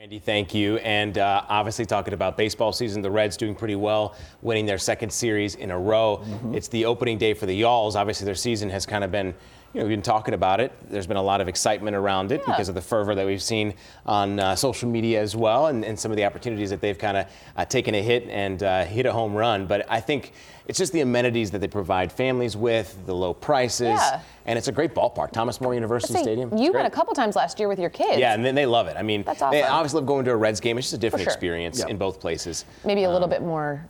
Randy, 0.03 0.19
thank 0.19 0.53
you. 0.53 0.79
And 0.79 1.17
uh, 1.17 1.45
obviously, 1.49 1.87
talking 1.87 2.13
about 2.13 2.37
baseball 2.37 2.73
season, 2.73 3.03
the 3.03 3.11
Reds 3.13 3.37
doing 3.37 3.55
pretty 3.55 3.77
well, 3.77 4.17
winning 4.41 4.67
their 4.67 4.77
second 4.77 5.11
series 5.11 5.55
in 5.55 5.71
a 5.71 5.79
row. 5.79 6.25
Mm-hmm. 6.25 6.57
It's 6.57 6.67
the 6.67 6.87
opening 6.87 7.19
day 7.19 7.35
for 7.35 7.47
the 7.47 7.55
Y'alls. 7.55 7.95
Obviously, 7.95 8.25
their 8.25 8.35
season 8.35 8.69
has 8.71 8.85
kind 8.85 9.05
of 9.05 9.13
been, 9.13 9.33
you 9.75 9.81
know, 9.81 9.87
we've 9.87 9.97
been 9.97 10.03
talking 10.03 10.35
about 10.35 10.61
it. 10.61 10.71
There's 10.91 11.07
been 11.07 11.17
a 11.17 11.23
lot 11.23 11.41
of 11.41 11.49
excitement 11.49 11.97
around 11.97 12.31
it 12.31 12.45
because 12.45 12.69
of 12.69 12.75
the 12.75 12.83
fervor 12.83 13.15
that 13.15 13.25
we've 13.25 13.43
seen 13.43 13.73
on 14.05 14.39
uh, 14.39 14.55
social 14.55 14.89
media 14.89 15.21
as 15.21 15.35
well, 15.35 15.69
and, 15.69 15.83
and 15.85 15.99
some 15.99 16.11
of 16.13 16.17
the 16.17 16.25
opportunities 16.25 16.69
that 16.71 16.81
they've 16.81 16.99
kind 16.99 17.17
of 17.17 17.27
uh, 17.57 17.65
taken 17.65 17.95
a 17.95 18.03
hit 18.03 18.29
and 18.29 18.63
uh, 18.63 18.85
hit 18.85 19.07
a 19.07 19.13
home 19.13 19.35
run. 19.35 19.67
But 19.67 19.87
I 19.91 19.99
think 20.01 20.33
it's 20.67 20.79
just 20.79 20.93
the 20.93 21.01
amenities 21.01 21.51
that 21.53 21.61
they 21.61 21.69
provide 21.69 22.13
families 22.13 22.57
with, 22.57 22.97
the 23.07 23.15
low 23.15 23.33
prices, 23.33 23.89
Yeah. 23.99 24.21
and 24.45 24.59
it's 24.59 24.69
a 24.69 24.73
great 24.73 24.95
ballpark. 24.95 25.33
Thomas 25.33 25.59
More 25.61 25.73
University 25.75 26.13
Say, 26.13 26.23
Stadium. 26.23 26.55
You 26.57 26.73
went 26.73 26.87
a 26.87 26.91
couple 26.91 27.15
times 27.15 27.35
last 27.35 27.59
year 27.59 27.69
with 27.69 27.79
your 27.79 27.91
kids. 27.91 28.19
Yeah, 28.19 28.35
and 28.35 28.45
then 28.45 28.55
they 28.55 28.67
love 28.67 28.89
it. 28.89 28.97
I 28.99 29.03
mean, 29.03 29.23
That's 29.23 29.41
they 29.41 29.63
awesome. 29.63 29.75
obviously 29.75 30.01
love 30.01 30.07
going 30.07 30.25
to 30.27 30.33
a 30.33 30.37
Reds 30.37 30.61
game. 30.61 30.77
It's 30.77 30.89
just 30.89 30.95
a 30.95 30.99
different 30.99 31.25
sure. 31.25 31.33
experience 31.33 31.81
Yeah. 31.81 31.89
in 31.89 31.97
both 31.97 32.21
places. 32.21 32.67
Maybe 32.85 33.05
a 33.05 33.11
little 33.11 33.29
bit 33.29 33.41
more 33.43 33.87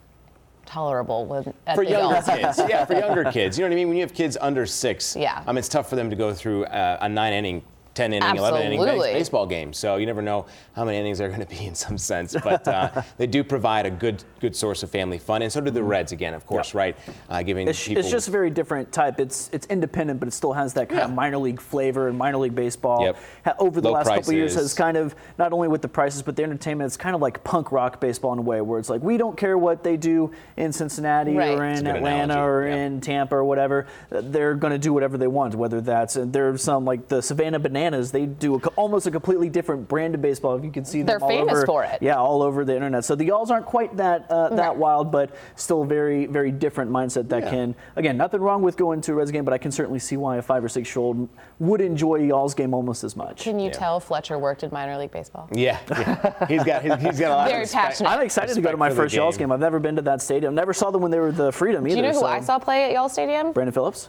tolerable 0.72 1.26
with, 1.26 1.48
at 1.66 1.74
For 1.76 1.84
the 1.84 1.90
younger 1.90 2.22
kids, 2.22 2.60
yeah, 2.68 2.84
for 2.86 2.94
younger 2.94 3.24
kids. 3.32 3.58
You 3.58 3.64
know 3.64 3.68
what 3.68 3.72
I 3.74 3.76
mean? 3.76 3.88
When 3.88 3.96
you 3.98 4.02
have 4.02 4.14
kids 4.14 4.38
under 4.40 4.64
six, 4.64 5.14
Yeah. 5.14 5.42
um, 5.46 5.58
it's 5.58 5.68
tough 5.68 5.88
for 5.90 5.96
them 5.96 6.08
to 6.08 6.16
go 6.16 6.32
through 6.32 6.64
uh, 6.64 6.98
a 7.02 7.08
nine 7.08 7.34
inning 7.34 7.62
10 7.94 8.12
inning, 8.14 8.36
11 8.36 8.62
inning 8.62 8.82
base- 8.84 9.02
baseball 9.02 9.46
game. 9.46 9.72
So 9.72 9.96
you 9.96 10.06
never 10.06 10.22
know 10.22 10.46
how 10.74 10.84
many 10.84 10.96
innings 10.98 11.18
they're 11.18 11.28
going 11.28 11.40
to 11.40 11.46
be 11.46 11.66
in 11.70 11.74
some 11.74 11.98
sense. 11.98 12.34
But 12.42 12.66
uh, 12.66 13.02
they 13.18 13.26
do 13.26 13.44
provide 13.44 13.86
a 13.86 13.90
good 13.90 14.24
good 14.40 14.56
source 14.56 14.82
of 14.82 14.90
family 14.90 15.18
fun. 15.18 15.42
And 15.42 15.52
so 15.52 15.60
do 15.60 15.70
the 15.70 15.82
Reds, 15.82 16.10
again, 16.12 16.34
of 16.34 16.46
course, 16.46 16.72
Yeah. 16.74 16.80
right? 16.80 16.96
Uh, 17.28 17.42
giving 17.42 17.68
It's, 17.68 17.86
people. 17.86 18.00
it's 18.00 18.10
just 18.10 18.28
a 18.28 18.30
very 18.30 18.50
different 18.50 18.90
type. 18.92 19.20
It's 19.20 19.48
it's 19.52 19.66
independent, 19.66 20.18
but 20.20 20.28
it 20.28 20.32
still 20.32 20.52
has 20.54 20.74
that 20.74 20.88
kind 20.88 21.02
of 21.02 21.12
minor 21.12 21.38
league 21.38 21.60
flavor 21.60 22.08
and 22.08 22.16
minor 22.18 22.38
league 22.38 22.54
baseball. 22.54 23.04
Yep. 23.04 23.16
Ha- 23.44 23.54
Over 23.58 23.80
the 23.80 23.88
Low 23.88 23.94
last 23.94 24.08
couple 24.08 24.30
of 24.30 24.36
years, 24.36 24.54
has 24.54 24.72
kind 24.74 24.96
of 24.96 25.14
not 25.38 25.52
only 25.52 25.68
with 25.68 25.82
the 25.82 25.88
prices, 25.88 26.22
but 26.22 26.34
the 26.36 26.42
entertainment. 26.42 26.86
It's 26.86 26.96
kind 26.96 27.14
of 27.14 27.20
like 27.20 27.44
punk 27.44 27.70
rock 27.72 28.00
baseball 28.00 28.32
in 28.32 28.38
a 28.38 28.42
way, 28.42 28.60
where 28.60 28.78
it's 28.78 28.88
like 28.90 29.02
we 29.02 29.16
don't 29.18 29.36
care 29.36 29.58
what 29.58 29.84
they 29.84 29.96
do 29.96 30.30
in 30.56 30.72
Cincinnati 30.72 31.36
Right. 31.36 31.58
or 31.58 31.64
in 31.64 31.86
Atlanta 31.86 32.34
analogy. 32.34 32.40
or 32.40 32.66
Yeah. 32.68 32.86
in 32.86 33.00
Tampa 33.00 33.36
or 33.36 33.44
whatever. 33.44 33.86
They're 34.10 34.54
going 34.54 34.72
to 34.72 34.78
do 34.78 34.92
whatever 34.94 35.18
they 35.18 35.26
want. 35.28 35.54
Whether 35.54 35.80
that's 35.82 36.16
and 36.16 36.32
there's 36.32 36.62
some 36.62 36.84
like 36.84 37.08
the 37.08 37.20
Savannah 37.20 37.58
Bananas 37.58 37.81
bananas. 37.82 38.12
They 38.12 38.26
do 38.26 38.54
a, 38.56 38.58
almost 38.76 39.06
a 39.06 39.10
completely 39.10 39.48
different 39.48 39.88
brand 39.88 40.14
of 40.14 40.22
baseball. 40.22 40.56
If 40.56 40.64
you 40.64 40.70
can 40.70 40.84
see 40.84 40.98
them 40.98 41.06
They're 41.06 41.22
all 41.22 41.28
famous 41.28 41.52
over, 41.58 41.66
for 41.66 41.84
it. 41.84 41.98
Yeah, 42.00 42.16
all 42.16 42.42
over 42.42 42.64
the 42.64 42.74
internet. 42.74 43.04
So 43.04 43.14
the 43.14 43.24
Y'alls 43.26 43.50
aren't 43.50 43.66
quite 43.66 43.96
that 43.96 44.30
uh, 44.30 44.50
that 44.50 44.76
wild, 44.76 45.10
but 45.10 45.34
still 45.56 45.84
very 45.84 46.26
very 46.26 46.50
different 46.52 46.90
mindset 46.90 47.28
that 47.30 47.44
Yeah. 47.44 47.50
can 47.50 47.74
again 47.96 48.16
nothing 48.16 48.40
wrong 48.40 48.62
with 48.62 48.76
going 48.76 49.00
to 49.02 49.12
a 49.12 49.14
Reds 49.16 49.30
game, 49.30 49.44
but 49.44 49.54
I 49.54 49.58
can 49.58 49.70
certainly 49.72 49.98
see 49.98 50.16
why 50.16 50.36
a 50.36 50.42
five 50.42 50.64
or 50.64 50.68
six 50.68 50.94
year 50.94 51.02
old 51.02 51.28
would 51.58 51.80
enjoy 51.80 52.16
Y'all's 52.16 52.54
game 52.54 52.74
almost 52.74 53.04
as 53.04 53.16
much. 53.16 53.42
Can 53.44 53.58
you 53.58 53.66
Yeah. 53.66 53.72
tell 53.72 54.00
Fletcher 54.00 54.38
worked 54.38 54.62
in 54.62 54.70
minor 54.72 54.96
league 54.98 55.10
baseball? 55.10 55.48
Yeah, 55.52 55.78
yeah. 55.90 56.46
he's 56.46 56.64
got 56.64 56.82
he's, 56.82 56.94
he's 57.00 57.18
got 57.20 57.30
a 57.32 57.34
lot 57.36 57.44
Very 57.48 57.56
of 57.62 57.68
respect. 57.68 57.84
passionate. 57.88 58.08
I'm 58.10 58.20
excited 58.22 58.54
to 58.54 58.60
go 58.60 58.70
to 58.70 58.76
my 58.76 58.88
for 58.88 58.94
the 58.94 59.00
first 59.02 59.14
Y'all's 59.14 59.36
game. 59.36 59.48
game. 59.48 59.52
I've 59.52 59.60
never 59.60 59.78
been 59.80 59.96
to 59.96 60.02
that 60.02 60.20
stadium. 60.22 60.54
Never 60.54 60.72
saw 60.72 60.90
them 60.90 61.02
when 61.02 61.10
they 61.10 61.18
were 61.20 61.32
the 61.32 61.52
Freedom 61.52 61.86
either. 61.86 61.96
Do 61.96 61.96
you 61.96 62.02
know 62.02 62.12
who 62.12 62.20
so- 62.20 62.26
I 62.26 62.40
saw 62.40 62.58
play 62.58 62.84
at 62.84 62.92
Y'all 62.92 63.08
Stadium? 63.08 63.52
Brandon 63.52 63.72
Phillips. 63.72 64.08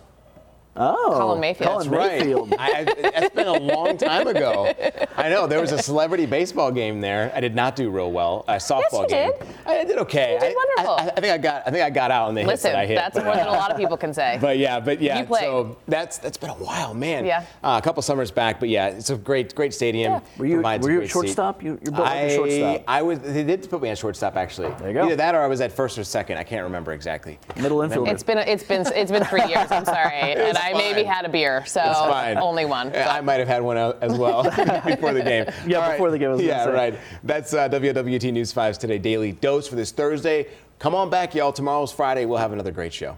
Oh, 0.76 1.14
Colin 1.18 1.40
Mayfield. 1.40 1.70
Colin 1.70 1.90
That's 1.92 1.98
right. 2.00 2.20
Mayfield. 2.20 2.54
I, 2.58 2.72
I, 2.80 2.84
that's 3.12 3.36
been 3.36 3.48
a 3.48 3.60
long 3.60 3.96
time 3.98 4.26
ago. 4.28 4.74
I 5.16 5.30
know 5.30 5.46
there 5.46 5.62
was 5.62 5.72
a 5.72 5.78
celebrity 5.78 6.26
baseball 6.26 6.72
game 6.72 7.00
there. 7.00 7.32
I 7.36 7.42
did 7.42 7.54
not 7.54 7.76
do 7.76 7.92
real 7.92 8.12
well. 8.12 8.44
A 8.48 8.54
softball 8.56 9.04
you 9.04 9.08
game. 9.10 9.32
did. 9.40 9.48
I 9.68 9.84
did 9.84 9.98
okay. 10.00 10.34
You 10.34 10.40
did 10.40 10.52
I- 10.52 10.56
wonderful. 10.56 10.96
I, 10.96 11.12
I, 11.16 11.22
think 11.22 11.34
I 11.34 11.38
got. 11.38 11.64
I 11.68 11.72
think 11.72 11.84
I 11.84 11.90
got 11.92 12.10
out 12.10 12.28
on 12.30 12.34
the 12.34 12.42
hits 12.42 12.50
Listen, 12.52 12.72
that 12.72 12.80
I 12.80 12.86
hit. 12.88 12.96
that's 12.96 13.14
but- 13.16 13.26
more 13.26 13.36
than 13.36 13.48
a 13.48 13.52
lot 13.52 13.70
of 13.72 13.78
people 13.78 13.98
can 13.98 14.14
say. 14.14 14.38
But 14.42 14.58
yeah, 14.58 14.80
but 14.80 15.00
yeah. 15.02 15.20
You 15.20 15.26
played. 15.26 15.42
So 15.44 15.78
that's 15.88 16.18
that's 16.18 16.38
been 16.38 16.50
a 16.50 16.56
while, 16.56 16.94
man. 16.94 17.26
Yeah. 17.26 17.46
Uh, 17.64 17.80
a 17.80 17.84
couple 17.84 18.02
summers 18.02 18.32
back, 18.32 18.60
but 18.60 18.68
yeah, 18.68 18.88
it's 18.88 19.10
a 19.12 19.16
great 19.16 19.54
great 19.56 19.74
stadium. 19.74 20.14
Yeah. 20.14 20.20
Were 20.38 20.46
you 20.48 20.56
Provides 20.56 20.84
were 20.84 20.90
a 20.90 20.94
you 20.94 21.00
great 21.00 21.08
seat. 21.10 21.14
shortstop? 21.14 21.62
You, 21.64 21.80
you're 21.84 21.92
built 21.92 22.00
like 22.06 22.12
I, 22.14 22.20
a 22.22 22.36
shortstop. 22.36 22.84
I 22.88 23.02
was. 23.04 23.20
They 23.20 23.44
did 23.44 23.70
put 23.70 23.82
me 23.82 23.90
at 23.90 23.98
shortstop 23.98 24.36
actually. 24.36 24.70
There 24.80 24.88
you 24.88 24.94
go. 24.96 25.06
Either 25.06 25.16
that 25.18 25.36
or 25.36 25.42
I 25.42 25.48
was 25.48 25.62
at 25.62 25.72
first 25.72 25.98
or 26.00 26.04
second. 26.04 26.38
I 26.40 26.44
can't 26.44 26.64
remember 26.64 26.94
exactly. 26.94 27.38
Middle 27.58 27.78
infielder. 27.78 28.08
It's 28.12 28.24
been 28.24 28.40
it's 28.40 28.64
been 28.64 28.82
it's 28.88 29.12
been 29.12 29.24
three 29.26 29.46
years. 29.46 29.72
I'm 29.72 29.86
sorry, 29.86 30.14
and 30.70 30.76
I 30.76 30.78
maybe 30.78 31.04
had 31.04 31.26
a 31.26 31.30
beer, 31.30 31.66
so 31.66 31.82
It's 31.82 32.00
fine. 32.00 32.38
only 32.38 32.66
one. 32.66 32.92
Yeah, 32.92 33.10
I 33.12 33.22
might 33.22 33.40
have 33.40 33.48
had 33.48 33.62
one 33.62 33.78
as 33.78 34.14
well 34.18 34.44
before 34.86 35.14
the 35.14 35.24
game. 35.24 35.46
Yeah, 35.68 35.78
All 35.80 35.92
before 35.92 36.12
the 36.12 36.18
game, 36.20 36.32
was 36.32 36.42
yeah, 36.42 36.66
say. 36.66 36.72
right. 36.72 37.00
That's 37.24 37.54
uh, 37.54 37.70
WLWT 37.70 38.32
News 38.34 38.54
5's 38.54 38.78
Today 38.78 38.98
Daily 38.98 39.32
Dose 39.32 39.68
for 39.68 39.76
this 39.76 39.92
Thursday. 39.92 40.48
Come 40.80 40.96
on 40.96 41.10
back, 41.10 41.34
y'all. 41.36 41.54
Tomorrow's 41.54 41.92
Friday. 41.92 42.26
We'll 42.26 42.40
have 42.40 42.52
another 42.54 42.72
great 42.72 42.94
show. 42.94 43.18